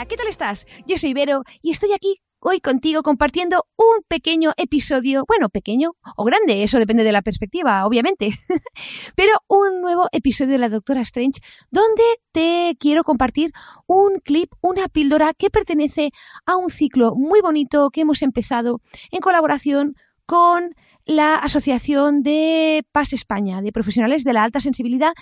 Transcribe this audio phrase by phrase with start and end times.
[0.00, 0.66] Hola, ¿qué tal estás?
[0.86, 6.24] Yo soy Vero y estoy aquí hoy contigo compartiendo un pequeño episodio, bueno, pequeño o
[6.24, 8.30] grande, eso depende de la perspectiva, obviamente,
[9.14, 13.50] pero un nuevo episodio de la Doctora Strange donde te quiero compartir
[13.86, 16.12] un clip, una píldora que pertenece
[16.46, 20.74] a un ciclo muy bonito que hemos empezado en colaboración con
[21.10, 25.12] la Asociación de Paz España, de profesionales de la alta sensibilidad,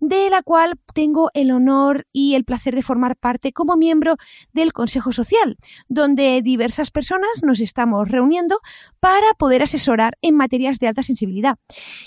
[0.00, 4.16] de la cual tengo el honor y el placer de formar parte como miembro
[4.52, 5.56] del Consejo Social,
[5.88, 8.58] donde diversas personas nos estamos reuniendo
[8.98, 11.54] para poder asesorar en materias de alta sensibilidad.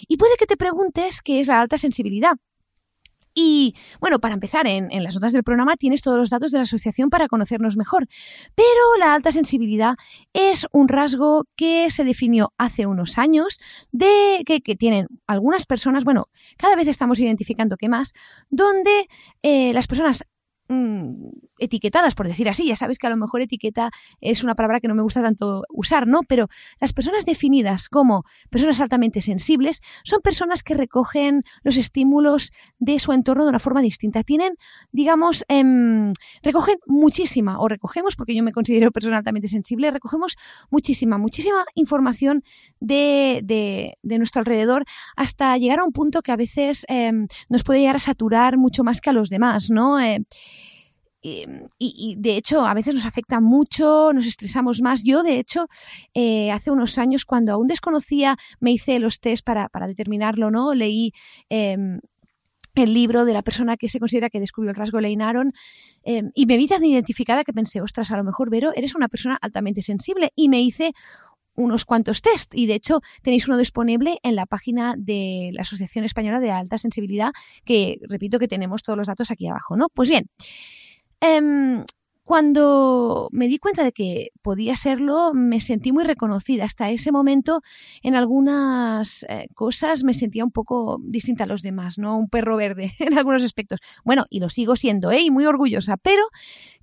[0.09, 2.33] Y puede que te preguntes qué es la alta sensibilidad.
[3.41, 6.63] Y bueno, para empezar, en, las notas del programa tienes todos los datos de la
[6.63, 8.05] asociación para conocernos mejor.
[8.53, 9.95] Pero la alta sensibilidad
[10.33, 13.57] es un rasgo que se definió hace unos años,
[13.93, 18.11] de que, tienen algunas personas, bueno, cada vez estamos identificando que más,
[18.49, 19.07] donde
[19.41, 20.25] eh, las personas
[20.71, 22.67] Mm, etiquetadas, por decir así.
[22.67, 23.89] Ya sabes que a lo mejor etiqueta
[24.21, 26.21] es una palabra que no me gusta tanto usar, ¿no?
[26.21, 26.47] Pero
[26.79, 33.13] las personas definidas como personas altamente sensibles son personas que recogen los estímulos de su
[33.13, 34.21] entorno de una forma distinta.
[34.21, 34.57] Tienen,
[34.91, 36.13] digamos, em,
[36.43, 40.35] recogen muchísima, o recogemos, porque yo me considero persona altamente sensible, recogemos
[40.69, 42.43] muchísima, muchísima información
[42.79, 44.83] de, de, de nuestro alrededor
[45.15, 48.83] hasta llegar a un punto que a veces em, nos puede llegar a saturar mucho
[48.83, 49.99] más que a los demás, ¿no?
[49.99, 50.25] Eh,
[51.21, 55.03] y, de hecho a veces nos afecta mucho, nos estresamos más.
[55.03, 55.67] Yo de hecho
[56.13, 60.73] eh, hace unos años cuando aún desconocía me hice los test para, para determinarlo, ¿no?
[60.73, 61.11] Leí
[61.49, 61.99] em,
[62.75, 65.51] el libro de la persona que se considera que descubrió el rasgo Leinaron
[66.03, 69.07] em, y me vi tan identificada que pensé, ostras, a lo mejor Vero, eres una
[69.07, 70.93] persona altamente sensible y me hice
[71.55, 76.05] unos cuantos test y de hecho tenéis uno disponible en la página de la Asociación
[76.05, 77.31] Española de Alta Sensibilidad
[77.65, 79.87] que repito que tenemos todos los datos aquí abajo, ¿no?
[79.93, 80.29] Pues bien,
[81.21, 81.83] Em,
[82.29, 86.63] cuando me di cuenta de que podía serlo, me sentí muy reconocida.
[86.63, 87.63] Hasta ese momento,
[88.03, 92.15] en algunas eh, cosas me sentía un poco distinta a los demás, ¿no?
[92.19, 93.79] Un perro verde en algunos aspectos.
[94.05, 95.21] Bueno, y lo sigo siendo, ¿eh?
[95.21, 95.97] Y muy orgullosa.
[95.97, 96.21] Pero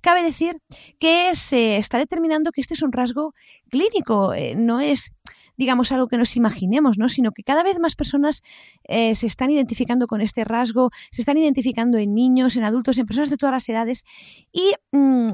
[0.01, 0.57] cabe decir
[0.99, 3.33] que se está determinando que este es un rasgo
[3.67, 5.11] clínico, eh, no es
[5.57, 7.09] digamos, algo que nos imaginemos, ¿no?
[7.09, 8.43] Sino que cada vez más personas
[8.83, 13.07] eh, se están identificando con este rasgo, se están identificando en niños, en adultos, en
[13.07, 14.05] personas de todas las edades
[14.51, 15.29] y mm,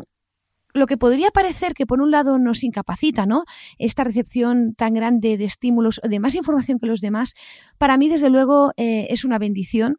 [0.73, 3.43] lo que podría parecer que por un lado nos incapacita, ¿no?
[3.77, 7.35] Esta recepción tan grande de estímulos, de más información que los demás,
[7.77, 9.97] para mí desde luego eh, es una bendición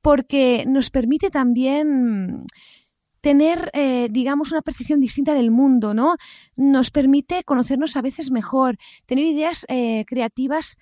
[0.00, 2.44] porque nos permite también
[3.20, 6.16] tener, eh, digamos, una percepción distinta del mundo, ¿no?
[6.56, 10.76] Nos permite conocernos a veces mejor, tener ideas eh, creativas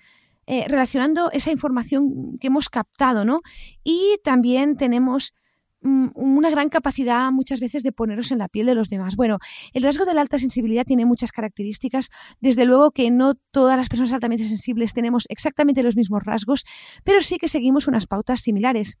[0.45, 3.41] eh, relacionando esa información que hemos captado, ¿no?
[3.83, 5.33] Y también tenemos
[5.81, 9.15] una gran capacidad muchas veces de poneros en la piel de los demás.
[9.15, 9.37] Bueno,
[9.73, 12.09] el rasgo de la alta sensibilidad tiene muchas características.
[12.39, 16.65] Desde luego que no todas las personas altamente sensibles tenemos exactamente los mismos rasgos,
[17.03, 18.97] pero sí que seguimos unas pautas similares.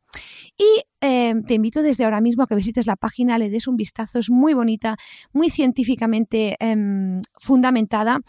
[0.57, 3.75] Y eh, te invito desde ahora mismo a que visites la página, le des un
[3.75, 4.97] vistazo, es muy bonita,
[5.33, 8.21] muy científicamente em, fundamentada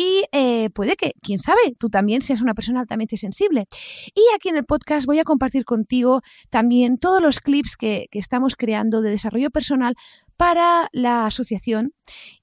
[0.00, 3.66] y eh, puede que, quién sabe, tú también seas una persona altamente sensible.
[4.14, 8.54] Y aquí en el podcast voy a compartir contigo también todos los clips que, estamos
[8.54, 9.96] creando de desarrollo personal
[10.36, 11.94] para la asociación.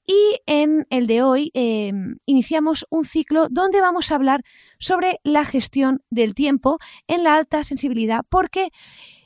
[0.06, 4.42] Y en el de hoy em, iniciamos un ciclo donde vamos a hablar
[4.78, 8.68] sobre la gestión del tiempo en la alta sensibilidad, porque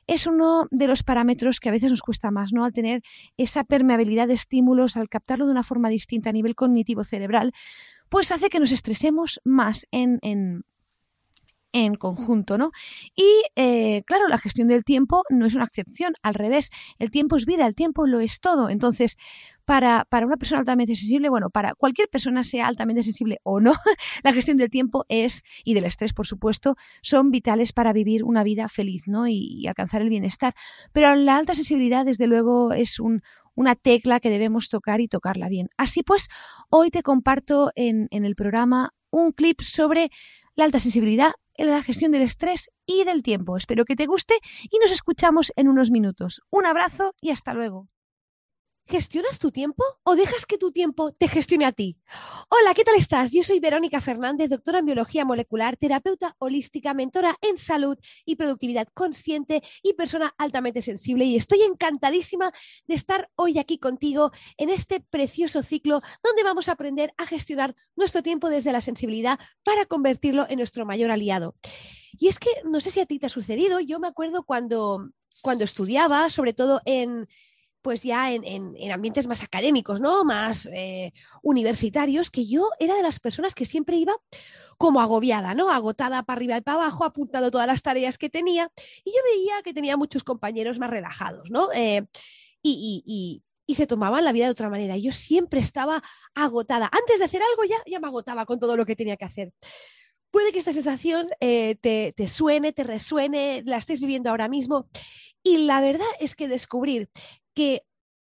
[0.10, 2.66] es uno de los parámetros que a veces nos cuesta más, ¿no?
[2.66, 3.02] Al tener
[3.38, 7.54] esa permeabilidad de estímulos, al captarlo de una forma distinta a nivel cognitivo cerebral,
[8.10, 10.20] pues hace que nos estresemos más en,
[11.72, 12.72] en conjunto, ¿no?
[13.16, 17.38] Y eh, claro, la gestión del tiempo no es una excepción, al revés, el tiempo
[17.38, 18.70] es vida, el tiempo lo es todo.
[18.70, 19.18] Entonces,
[19.66, 23.74] para, para, una persona altamente sensible, bueno, para cualquier persona sea altamente sensible o no,
[24.24, 28.44] la gestión del tiempo es, y del estrés, por supuesto, son vitales para vivir una
[28.44, 29.28] vida feliz, ¿no?
[29.28, 30.54] Y alcanzar el bienestar.
[30.92, 33.22] Pero la alta sensibilidad, desde luego, es un,
[33.60, 35.68] una tecla que debemos tocar y tocarla bien.
[35.76, 36.30] Así pues,
[36.70, 40.12] hoy te comparto en, en el programa un clip sobre
[40.56, 43.58] la alta sensibilidad, la gestión del estrés y del tiempo.
[43.58, 46.42] Espero que te guste y nos escuchamos en unos minutos.
[46.50, 47.90] Un abrazo y hasta luego.
[48.90, 52.00] ¿Gestionas tu tiempo o dejas que tu tiempo te gestione a ti?
[52.50, 53.32] Hola, ¿qué tal estás?
[53.32, 58.88] Yo soy Verónica Fernández, doctora en biología molecular, terapeuta holística, mentora en salud y productividad
[58.96, 62.52] consciente y persona altamente sensible y estoy encantadísima
[62.88, 67.76] de estar hoy aquí contigo en este precioso ciclo donde vamos a aprender a gestionar
[67.96, 71.56] nuestro tiempo desde la sensibilidad para convertirlo en nuestro mayor aliado.
[72.18, 75.12] Y es que no sé si a ti te ha sucedido, yo me acuerdo cuando
[75.42, 77.28] cuando estudiaba, sobre todo en,
[77.82, 80.26] pues ya en, ambientes más académicos, ¿no?
[80.26, 84.16] Más eh, universitarios, que yo era de las personas que siempre iba
[84.78, 85.70] como agobiada, ¿no?
[85.70, 88.72] Agotada para arriba y para abajo, apuntando todas las tareas que tenía,
[89.04, 91.70] y yo veía que tenía muchos compañeros más relajados, ¿no?
[91.74, 92.06] Eh,
[92.62, 93.44] y,
[93.76, 94.98] se tomaban la vida de otra manera.
[94.98, 96.02] Yo siempre estaba
[96.34, 96.90] agotada.
[96.92, 99.54] Antes de hacer algo ya, ya me agotaba con todo lo que tenía que hacer.
[100.32, 104.90] Puede que esta sensación eh, te, te suene, te resuene, la estés viviendo ahora mismo.
[105.44, 107.10] Y la verdad es que descubrir
[107.54, 107.84] que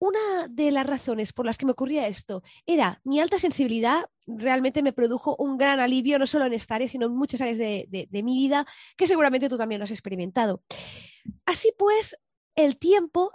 [0.04, 4.83] una de las razones por las que me ocurría esto era mi alta sensibilidad, realmente
[4.83, 8.10] me produjo un gran alivio, no solo en esta área, sino en muchas áreas de,
[8.12, 8.65] mi vida,
[8.98, 10.62] que seguramente tú también lo has experimentado.
[11.45, 12.18] Así pues,
[12.56, 13.31] el tiempo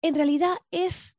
[0.00, 1.14] en realidad es...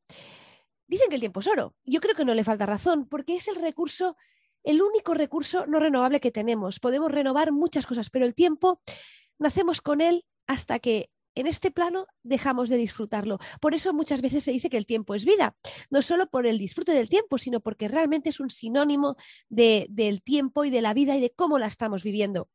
[0.88, 1.76] Dicen que el tiempo es oro.
[1.84, 4.18] Yo creo que no le falta razón, porque es el recurso,
[4.64, 6.80] el único recurso no renovable que tenemos.
[6.80, 8.82] Podemos renovar muchas cosas, pero el tiempo,
[9.38, 13.40] nacemos con él hasta que en este plano dejamos de disfrutarlo.
[13.62, 15.56] Por eso muchas veces se dice que el tiempo es vida,
[15.90, 19.16] no solo por el disfrute del tiempo, sino porque realmente es un sinónimo
[19.48, 22.50] del tiempo y de la vida y de cómo la estamos viviendo.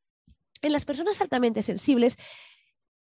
[0.63, 2.17] En las personas altamente sensibles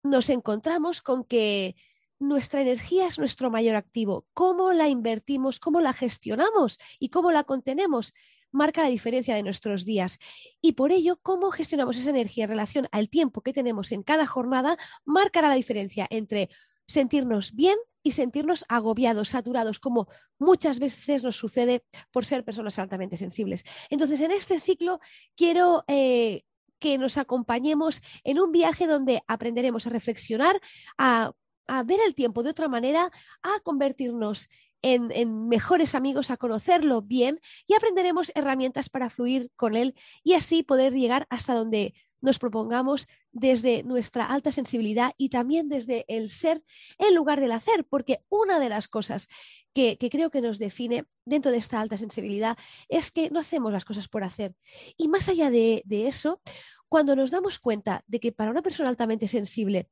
[0.03, 1.75] nos encontramos con que
[2.19, 4.27] nuestra energía es nuestro mayor activo.
[4.33, 5.59] ¿Cómo la invertimos?
[5.59, 6.77] ¿Cómo la gestionamos?
[6.99, 8.13] ¿Y cómo la contenemos?
[8.51, 10.19] Marca la diferencia de nuestros días.
[10.61, 14.25] Y por ello, cómo gestionamos esa energía en relación al tiempo que tenemos en cada
[14.25, 16.49] jornada, marcará la diferencia entre
[16.87, 20.07] sentirnos bien y sentirnos agobiados, saturados, como
[20.39, 23.63] muchas veces nos sucede por ser personas altamente sensibles.
[23.89, 24.99] Entonces, en este ciclo
[25.35, 26.43] quiero eh,
[26.79, 30.59] que nos acompañemos en un viaje donde aprenderemos a reflexionar,
[30.97, 31.31] a,
[31.67, 33.11] a ver el tiempo de otra manera,
[33.43, 34.49] a convertirnos
[34.81, 40.63] en, mejores amigos, a conocerlo bien y aprenderemos herramientas para fluir con él y así
[40.63, 46.63] poder llegar hasta donde nos propongamos desde nuestra alta sensibilidad y también desde el ser
[46.99, 49.27] en lugar del hacer, porque una de las cosas
[49.73, 52.57] que, creo que nos define dentro de esta alta sensibilidad
[52.89, 54.53] es que no hacemos las cosas por hacer.
[54.97, 56.41] Y más allá de eso,
[56.87, 59.87] cuando nos damos cuenta de que para una persona altamente sensible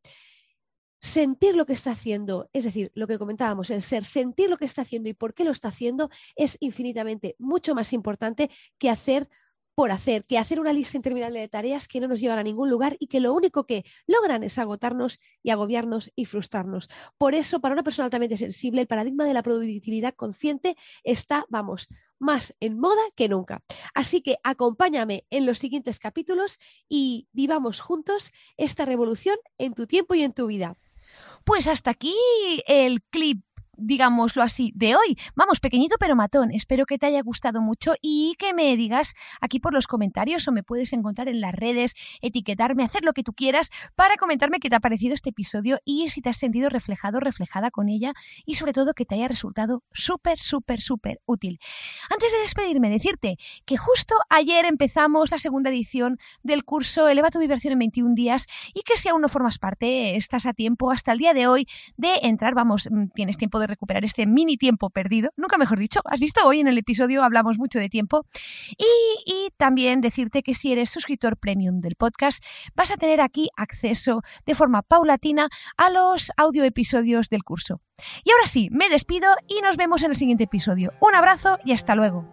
[1.02, 4.66] sentir lo que está haciendo, es decir, lo que comentábamos, el ser, sentir lo que
[4.66, 9.30] está haciendo y por qué lo está haciendo es infinitamente mucho más importante que hacer
[9.80, 12.70] por hacer, que hacer una lista interminable de tareas que no nos llevan a ningún
[12.70, 16.90] lugar y que lo único que logran es agotarnos y agobiarnos y frustrarnos.
[17.18, 21.88] Por eso, para una persona altamente sensible, el paradigma de la productividad consciente está, vamos,
[22.20, 23.64] más en moda que nunca.
[23.94, 26.60] Así que acompáñame en los siguientes capítulos
[26.90, 30.76] y vivamos juntos esta revolución en tu tiempo y en tu vida.
[31.44, 32.16] Pues hasta aquí
[32.68, 33.44] el clip
[33.80, 35.18] digámoslo así, de hoy.
[35.36, 36.52] Vamos, pequeñito pero matón.
[36.52, 40.52] Espero que te haya gustado mucho y que me digas aquí por los comentarios o
[40.52, 44.70] me puedes encontrar en las redes, etiquetarme, hacer lo que tú quieras para comentarme qué
[44.70, 48.14] te ha parecido este episodio y si te has sentido reflejado, reflejada con ella
[48.46, 51.60] y sobre todo que te haya resultado súper, súper, súper útil.
[52.10, 57.40] Antes de despedirme, decirte que justo ayer empezamos la segunda edición del curso Eleva tu
[57.40, 61.12] vibración en 21 días y que si aún no formas parte, estás a tiempo hasta
[61.12, 61.68] el día de hoy
[61.98, 65.32] de entrar, vamos, mm, tienes tiempo de recuperar este mini tiempo perdido.
[65.38, 68.26] Nunca mejor dicho, has visto hoy en el episodio hablamos mucho de tiempo.
[68.78, 72.44] Y, también decirte que si eres suscriptor premium del podcast,
[72.76, 77.82] vas a tener aquí acceso de forma paulatina a los audio episodios del curso.
[78.24, 80.94] Y ahora sí, me despido y nos vemos en el siguiente episodio.
[81.02, 82.30] Un abrazo y hasta luego.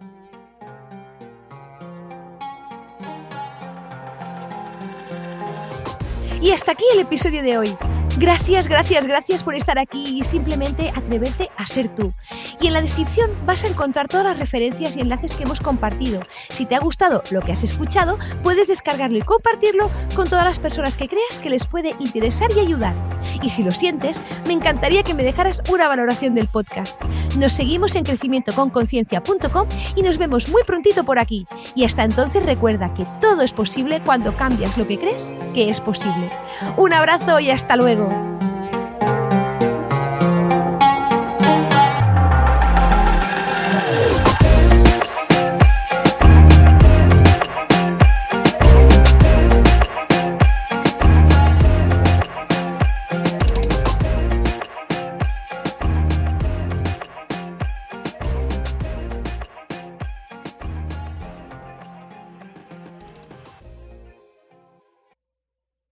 [6.41, 7.96] Y hasta aquí el episodio de hoy.
[8.19, 12.13] Gracias, gracias, gracias por estar aquí y simplemente atreverte a ser tú.
[12.59, 16.21] Y en la descripción vas a encontrar todas las referencias y enlaces que hemos compartido.
[16.49, 20.59] Si te ha gustado lo que has escuchado, puedes descargarlo y compartirlo con todas las
[20.59, 22.95] personas que creas que les puede interesar y ayudar.
[23.41, 27.01] Y si lo sientes, me encantaría que me dejaras una valoración del podcast.
[27.37, 31.47] Nos seguimos en crecimientoconconciencia.com y nos vemos muy prontito por aquí.
[31.75, 35.81] Y hasta entonces recuerda que todo es posible cuando cambias lo que crees que es
[35.81, 36.29] posible.
[36.77, 38.36] Un abrazo y hasta luego.